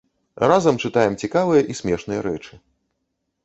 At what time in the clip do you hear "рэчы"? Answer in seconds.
2.31-2.53